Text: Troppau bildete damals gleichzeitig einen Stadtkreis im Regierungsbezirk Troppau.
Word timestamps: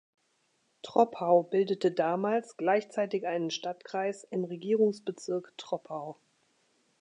Troppau 0.81 1.43
bildete 1.43 1.91
damals 1.91 2.57
gleichzeitig 2.57 3.27
einen 3.27 3.51
Stadtkreis 3.51 4.23
im 4.23 4.45
Regierungsbezirk 4.45 5.53
Troppau. 5.57 6.17